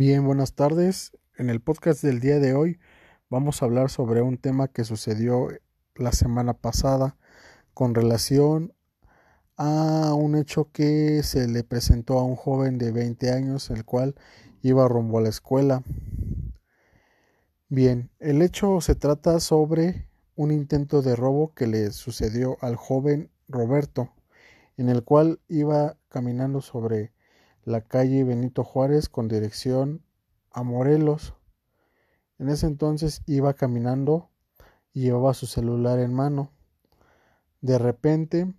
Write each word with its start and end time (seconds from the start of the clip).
Bien, 0.00 0.24
buenas 0.24 0.52
tardes. 0.52 1.10
En 1.38 1.50
el 1.50 1.60
podcast 1.60 2.04
del 2.04 2.20
día 2.20 2.38
de 2.38 2.54
hoy 2.54 2.78
vamos 3.30 3.60
a 3.60 3.64
hablar 3.64 3.90
sobre 3.90 4.22
un 4.22 4.38
tema 4.38 4.68
que 4.68 4.84
sucedió 4.84 5.48
la 5.96 6.12
semana 6.12 6.54
pasada 6.54 7.16
con 7.74 7.96
relación 7.96 8.72
a 9.56 10.14
un 10.14 10.36
hecho 10.36 10.70
que 10.70 11.24
se 11.24 11.48
le 11.48 11.64
presentó 11.64 12.20
a 12.20 12.22
un 12.22 12.36
joven 12.36 12.78
de 12.78 12.92
20 12.92 13.32
años, 13.32 13.70
el 13.70 13.84
cual 13.84 14.14
iba 14.62 14.86
rumbo 14.86 15.18
a 15.18 15.22
la 15.22 15.30
escuela. 15.30 15.82
Bien, 17.68 18.08
el 18.20 18.40
hecho 18.42 18.80
se 18.80 18.94
trata 18.94 19.40
sobre 19.40 20.06
un 20.36 20.52
intento 20.52 21.02
de 21.02 21.16
robo 21.16 21.54
que 21.54 21.66
le 21.66 21.90
sucedió 21.90 22.56
al 22.60 22.76
joven 22.76 23.32
Roberto, 23.48 24.12
en 24.76 24.90
el 24.90 25.02
cual 25.02 25.40
iba 25.48 25.96
caminando 26.08 26.60
sobre 26.60 27.10
la 27.64 27.80
calle 27.82 28.24
Benito 28.24 28.64
Juárez 28.64 29.08
con 29.08 29.28
dirección 29.28 30.02
a 30.50 30.62
Morelos. 30.62 31.34
En 32.38 32.48
ese 32.48 32.66
entonces 32.66 33.22
iba 33.26 33.54
caminando 33.54 34.30
y 34.92 35.02
llevaba 35.02 35.34
su 35.34 35.46
celular 35.46 35.98
en 35.98 36.14
mano. 36.14 36.50
De 37.60 37.78
repente, 37.78 38.52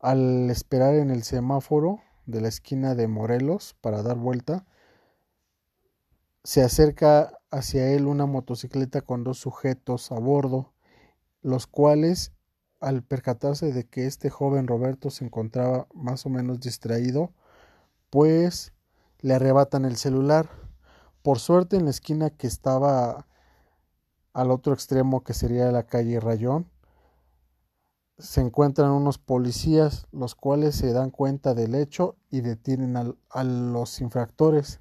al 0.00 0.50
esperar 0.50 0.94
en 0.94 1.10
el 1.10 1.22
semáforo 1.22 2.00
de 2.26 2.40
la 2.40 2.48
esquina 2.48 2.94
de 2.94 3.08
Morelos 3.08 3.74
para 3.80 4.02
dar 4.02 4.16
vuelta, 4.16 4.66
se 6.44 6.62
acerca 6.62 7.38
hacia 7.50 7.90
él 7.92 8.06
una 8.06 8.26
motocicleta 8.26 9.00
con 9.00 9.24
dos 9.24 9.38
sujetos 9.38 10.12
a 10.12 10.18
bordo, 10.18 10.72
los 11.42 11.66
cuales, 11.66 12.32
al 12.80 13.02
percatarse 13.02 13.72
de 13.72 13.84
que 13.86 14.06
este 14.06 14.30
joven 14.30 14.66
Roberto 14.66 15.10
se 15.10 15.24
encontraba 15.24 15.86
más 15.94 16.26
o 16.26 16.28
menos 16.28 16.60
distraído, 16.60 17.32
pues 18.10 18.72
le 19.20 19.34
arrebatan 19.34 19.84
el 19.84 19.96
celular. 19.96 20.48
Por 21.22 21.38
suerte 21.38 21.76
en 21.76 21.84
la 21.84 21.90
esquina 21.90 22.30
que 22.30 22.46
estaba 22.46 23.26
al 24.32 24.50
otro 24.50 24.72
extremo 24.72 25.24
que 25.24 25.34
sería 25.34 25.72
la 25.72 25.84
calle 25.84 26.20
Rayón, 26.20 26.70
se 28.18 28.40
encuentran 28.40 28.90
unos 28.90 29.18
policías 29.18 30.06
los 30.10 30.34
cuales 30.34 30.74
se 30.74 30.92
dan 30.92 31.10
cuenta 31.10 31.54
del 31.54 31.74
hecho 31.74 32.16
y 32.30 32.40
detienen 32.40 32.96
a, 32.96 33.44
los 33.44 34.00
infractores. 34.00 34.80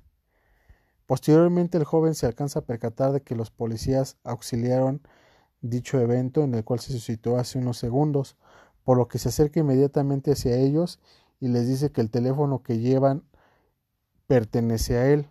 Posteriormente 1.06 1.78
el 1.78 1.84
joven 1.84 2.16
se 2.16 2.26
alcanza 2.26 2.60
a 2.60 2.66
percatar 2.66 3.12
de 3.12 3.22
que 3.22 3.36
los 3.36 3.52
policías 3.52 4.18
auxiliaron 4.24 5.02
dicho 5.62 6.00
evento 6.00 6.44
en 6.44 6.54
el 6.54 6.64
cual 6.64 6.80
se 6.80 6.92
suscitó 6.92 7.38
hace 7.38 7.60
unos 7.60 7.78
segundos, 7.78 8.38
por 8.84 8.98
lo 8.98 9.08
que 9.08 9.20
se 9.20 9.30
acerca 9.30 9.60
inmediatamente 9.60 10.32
hacia 10.32 10.56
ellos 10.56 11.00
y 11.40 11.50
les 11.50 11.68
dice 11.68 11.92
que 11.92 12.02
el 12.02 12.10
teléfono 12.10 12.64
que 12.64 12.80
llevan 12.80 13.24
pertenece 14.28 14.98
a 14.98 15.08
él. 15.08 15.30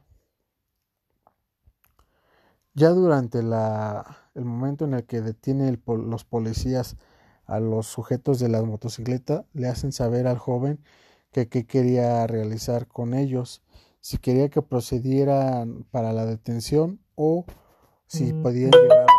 Ya 2.74 2.90
durante 2.90 3.42
la, 3.42 4.18
el 4.34 4.44
momento 4.44 4.84
en 4.84 4.94
el 4.94 5.04
que 5.04 5.22
detiene 5.22 5.78
los 5.86 6.24
policías 6.24 6.96
a 7.46 7.60
los 7.60 7.86
sujetos 7.86 8.38
de 8.38 8.48
la 8.48 8.62
motocicleta, 8.62 9.46
le 9.54 9.68
hacen 9.68 9.92
saber 9.92 10.26
al 10.26 10.38
joven 10.38 10.80
que 11.32 11.48
qué 11.48 11.66
quería 11.66 12.26
realizar 12.26 12.86
con 12.86 13.14
ellos, 13.14 13.62
si 14.00 14.18
quería 14.18 14.50
que 14.50 14.62
procedieran 14.62 15.84
para 15.90 16.12
la 16.12 16.26
detención 16.26 17.00
o 17.14 17.44
si 18.06 18.32
podían 18.34 18.70
llegar 18.70 19.15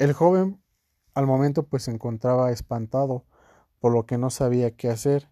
El 0.00 0.14
joven 0.14 0.58
al 1.14 1.26
momento 1.26 1.64
pues 1.64 1.82
se 1.82 1.90
encontraba 1.90 2.50
espantado, 2.50 3.26
por 3.80 3.92
lo 3.92 4.06
que 4.06 4.16
no 4.16 4.30
sabía 4.30 4.70
qué 4.70 4.88
hacer. 4.88 5.30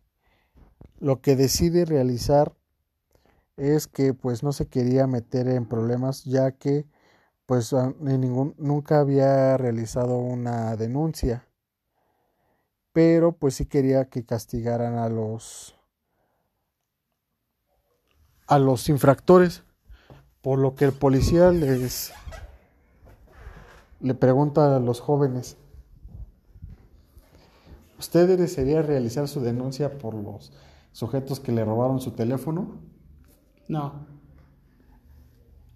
Lo 1.00 1.22
que 1.22 1.36
decide 1.36 1.86
realizar 1.86 2.54
es 3.56 3.86
que 3.86 4.12
pues 4.12 4.42
no 4.42 4.52
se 4.52 4.68
quería 4.68 5.06
meter 5.06 5.48
en 5.48 5.66
problemas 5.66 6.24
ya 6.24 6.52
que 6.52 6.86
pues 7.46 7.72
en 7.72 8.20
ningún, 8.20 8.54
nunca 8.58 9.00
había 9.00 9.56
realizado 9.56 10.18
una 10.18 10.76
denuncia 10.76 11.48
pero 12.92 13.32
pues 13.32 13.54
sí 13.54 13.66
quería 13.66 14.04
que 14.06 14.24
castigaran 14.24 14.98
a 14.98 15.08
los 15.08 15.74
a 18.46 18.58
los 18.58 18.88
infractores 18.88 19.62
por 20.42 20.58
lo 20.58 20.74
que 20.74 20.84
el 20.84 20.92
policía 20.92 21.50
les 21.52 22.12
le 24.00 24.14
pregunta 24.14 24.76
a 24.76 24.80
los 24.80 25.00
jóvenes 25.00 25.56
¿Usted 27.98 28.38
desearía 28.38 28.80
realizar 28.80 29.26
su 29.26 29.40
denuncia 29.40 29.98
por 29.98 30.14
los 30.14 30.52
sujetos 30.92 31.40
que 31.40 31.50
le 31.50 31.64
robaron 31.64 32.00
su 32.00 32.12
teléfono? 32.12 32.76
No. 33.66 34.06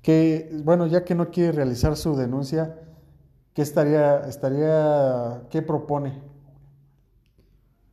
Que, 0.03 0.51
bueno, 0.65 0.87
ya 0.87 1.05
que 1.05 1.17
no 1.17 1.31
quiere 1.31 1.53
realizar 1.53 1.97
su 1.97 2.15
denuncia, 2.15 2.79
¿qué 3.55 3.63
estaría, 3.63 4.21
estaría, 4.21 5.43
qué 5.51 5.63
propone? 5.63 6.23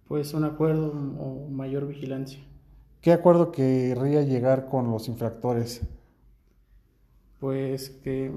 Pues 0.07 0.33
un 0.33 0.43
acuerdo 0.43 0.91
o 0.91 1.49
mayor 1.49 1.87
vigilancia. 1.87 2.39
¿Qué 3.01 3.13
acuerdo 3.13 3.51
querría 3.51 4.21
llegar 4.21 4.67
con 4.67 4.91
los 4.91 5.07
infractores? 5.07 5.81
Pues 7.39 7.89
que 7.89 8.31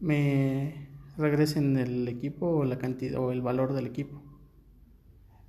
me 0.00 0.91
regresen 1.16 1.76
el 1.76 2.08
equipo 2.08 2.46
o 2.46 2.64
la 2.64 2.78
cantidad 2.78 3.20
o 3.20 3.32
el 3.32 3.42
valor 3.42 3.74
del 3.74 3.86
equipo 3.86 4.22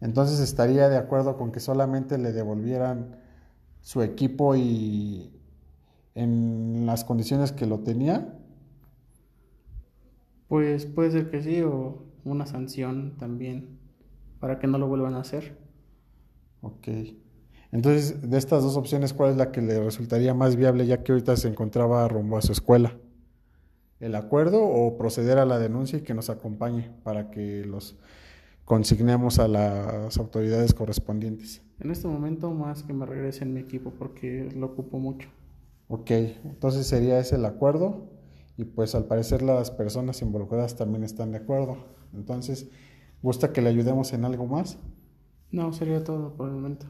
entonces 0.04 0.42
estaría 0.42 0.90
de 0.90 0.98
acuerdo 0.98 1.38
con 1.38 1.54
que 1.54 1.62
solamente 1.62 2.18
le 2.18 2.34
devolvieran 2.34 3.16
su 3.80 4.02
equipo 4.02 4.54
y 4.54 5.32
en 6.14 6.86
las 6.86 7.06
condiciones 7.06 7.54
que 7.54 7.66
lo 7.66 7.80
tenía. 7.80 8.38
Pues 10.50 10.86
puede 10.86 11.12
ser 11.12 11.32
que 11.32 11.42
sí, 11.42 11.62
o 11.62 12.04
una 12.26 12.46
sanción 12.46 13.16
también, 13.18 13.80
para 14.42 14.60
que 14.60 14.68
no 14.68 14.78
lo 14.78 14.90
vuelvan 14.90 15.14
a 15.14 15.22
hacer. 15.22 15.58
Ok. 16.60 16.90
Entonces, 17.72 18.30
de 18.30 18.38
estas 18.38 18.62
dos 18.62 18.76
opciones, 18.76 19.14
¿cuál 19.14 19.32
es 19.32 19.38
la 19.38 19.54
que 19.54 19.62
le 19.62 19.82
resultaría 19.82 20.34
más 20.34 20.58
viable 20.58 20.86
ya 20.86 21.02
que 21.02 21.14
ahorita 21.14 21.38
se 21.38 21.48
encontraba 21.48 22.06
rumbo 22.10 22.38
a 22.38 22.42
su 22.42 22.52
escuela? 22.52 22.98
¿El 24.04 24.16
acuerdo 24.16 24.64
o 24.64 24.98
proceder 24.98 25.38
a 25.38 25.46
la 25.46 25.60
denuncia 25.60 26.00
y 26.00 26.02
que 26.02 26.14
nos 26.14 26.30
acompañe 26.30 26.92
para 27.04 27.32
que 27.32 27.64
los 27.66 27.98
consignemos 28.66 29.40
a 29.40 29.48
las 29.48 30.18
autoridades 30.18 30.74
correspondientes. 30.74 31.62
En 31.80 31.92
este 31.92 32.08
momento 32.08 32.52
más 32.52 32.84
que 32.84 32.94
me 32.94 33.06
regresen 33.06 33.54
mi 33.54 33.62
equipo 33.62 33.92
porque 33.92 34.50
lo 34.56 34.68
ocupo 34.68 35.00
mucho. 35.00 35.30
Ok, 35.88 36.12
entonces 36.12 36.88
sería 36.88 37.20
ese 37.20 37.36
el 37.36 37.46
acuerdo 37.46 38.10
y 38.58 38.66
pues 38.66 38.96
al 38.96 39.06
parecer 39.06 39.42
las 39.42 39.72
personas 39.72 40.22
involucradas 40.22 40.76
también 40.76 41.04
están 41.04 41.32
de 41.32 41.40
acuerdo. 41.40 41.78
Entonces, 42.14 42.70
¿gusta 43.22 43.52
que 43.52 43.62
le 43.62 43.70
ayudemos 43.70 44.14
en 44.14 44.26
algo 44.26 44.46
más? 44.46 44.78
No, 45.52 45.74
sería 45.74 46.04
todo 46.04 46.36
por 46.36 46.48
el 46.48 46.56
momento. 46.56 46.86